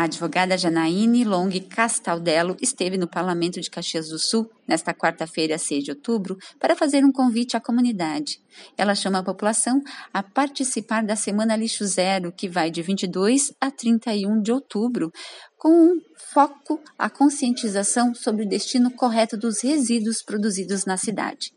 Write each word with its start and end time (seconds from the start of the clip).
A 0.00 0.04
advogada 0.04 0.56
Janaíne 0.56 1.24
Long 1.24 1.50
Castaldello 1.68 2.56
esteve 2.58 2.96
no 2.96 3.06
Parlamento 3.06 3.60
de 3.60 3.68
Caxias 3.68 4.08
do 4.08 4.18
Sul, 4.18 4.50
nesta 4.66 4.94
quarta-feira, 4.94 5.58
6 5.58 5.84
de 5.84 5.90
outubro, 5.90 6.38
para 6.58 6.74
fazer 6.74 7.04
um 7.04 7.12
convite 7.12 7.54
à 7.54 7.60
comunidade. 7.60 8.40
Ela 8.78 8.94
chama 8.94 9.18
a 9.18 9.22
população 9.22 9.82
a 10.10 10.22
participar 10.22 11.04
da 11.04 11.14
Semana 11.14 11.54
Lixo 11.54 11.84
Zero, 11.84 12.32
que 12.32 12.48
vai 12.48 12.70
de 12.70 12.80
22 12.80 13.52
a 13.60 13.70
31 13.70 14.40
de 14.40 14.50
outubro, 14.50 15.12
com 15.58 15.68
um 15.68 16.00
foco 16.32 16.80
à 16.98 17.10
conscientização 17.10 18.14
sobre 18.14 18.46
o 18.46 18.48
destino 18.48 18.90
correto 18.90 19.36
dos 19.36 19.62
resíduos 19.62 20.22
produzidos 20.22 20.86
na 20.86 20.96
cidade. 20.96 21.52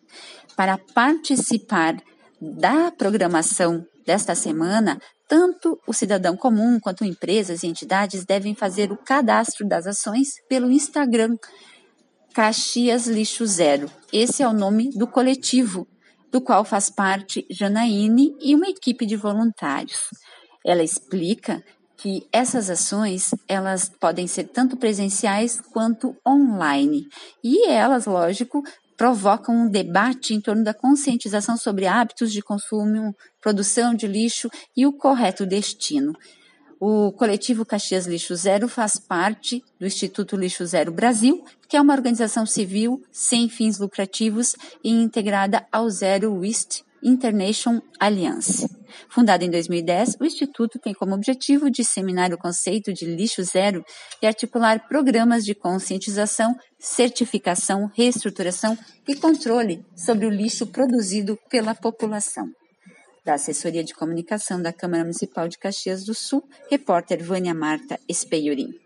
Para 0.53 0.77
participar 0.93 1.95
da 2.41 2.91
programação 2.91 3.87
desta 4.05 4.35
semana, 4.35 4.99
tanto 5.27 5.79
o 5.87 5.93
cidadão 5.93 6.35
comum 6.35 6.79
quanto 6.79 7.05
empresas 7.05 7.63
e 7.63 7.67
entidades 7.67 8.25
devem 8.25 8.53
fazer 8.53 8.91
o 8.91 8.97
cadastro 8.97 9.67
das 9.67 9.87
ações 9.87 10.33
pelo 10.47 10.71
Instagram 10.71 11.35
Caxias 12.33 13.07
Lixo 13.07 13.45
Zero. 13.45 13.89
Esse 14.11 14.41
é 14.41 14.47
o 14.47 14.53
nome 14.53 14.89
do 14.89 15.07
coletivo, 15.07 15.87
do 16.31 16.41
qual 16.41 16.65
faz 16.65 16.89
parte 16.89 17.45
Janaíne 17.49 18.35
e 18.41 18.55
uma 18.55 18.67
equipe 18.67 19.05
de 19.05 19.15
voluntários. 19.15 20.09
Ela 20.65 20.83
explica 20.83 21.63
que 21.95 22.27
essas 22.33 22.69
ações 22.69 23.29
elas 23.47 23.87
podem 23.87 24.27
ser 24.27 24.45
tanto 24.45 24.75
presenciais 24.75 25.61
quanto 25.61 26.15
online 26.27 27.07
e 27.43 27.69
elas, 27.69 28.05
lógico, 28.05 28.61
provocam 29.03 29.53
um 29.53 29.69
debate 29.69 30.33
em 30.33 30.39
torno 30.39 30.63
da 30.63 30.73
conscientização 30.73 31.57
sobre 31.57 31.85
hábitos 31.85 32.31
de 32.31 32.41
consumo, 32.41 33.13
produção 33.41 33.93
de 33.93 34.07
lixo 34.07 34.49
e 34.77 34.87
o 34.87 34.93
correto 34.93 35.45
destino. 35.45 36.13
O 36.79 37.11
coletivo 37.11 37.65
Caxias 37.65 38.07
Lixo 38.07 38.33
Zero 38.33 38.69
faz 38.69 38.97
parte 38.97 39.61
do 39.77 39.85
Instituto 39.85 40.37
Lixo 40.37 40.65
Zero 40.65 40.89
Brasil, 40.89 41.43
que 41.67 41.75
é 41.75 41.81
uma 41.81 41.93
organização 41.93 42.45
civil 42.45 43.03
sem 43.11 43.49
fins 43.49 43.77
lucrativos 43.77 44.55
e 44.81 44.89
integrada 44.89 45.67
ao 45.69 45.89
Zero 45.89 46.39
Waste 46.39 46.85
International 47.03 47.81
Alliance. 47.99 48.67
Fundado 49.09 49.43
em 49.43 49.49
2010, 49.49 50.17
o 50.19 50.25
Instituto 50.25 50.79
tem 50.79 50.93
como 50.93 51.15
objetivo 51.15 51.69
disseminar 51.69 52.33
o 52.33 52.37
conceito 52.37 52.93
de 52.93 53.05
lixo 53.05 53.43
zero 53.43 53.83
e 54.21 54.27
articular 54.27 54.87
programas 54.87 55.43
de 55.43 55.53
conscientização, 55.53 56.55
certificação, 56.79 57.91
reestruturação 57.95 58.77
e 59.07 59.15
controle 59.15 59.85
sobre 59.95 60.25
o 60.25 60.29
lixo 60.29 60.67
produzido 60.67 61.37
pela 61.49 61.75
população. 61.75 62.47
Da 63.25 63.35
Assessoria 63.35 63.83
de 63.83 63.93
Comunicação 63.93 64.61
da 64.61 64.73
Câmara 64.73 65.03
Municipal 65.03 65.47
de 65.47 65.57
Caxias 65.57 66.03
do 66.03 66.13
Sul, 66.13 66.43
repórter 66.69 67.23
Vânia 67.23 67.53
Marta 67.53 67.97
Espeiurim. 68.07 68.82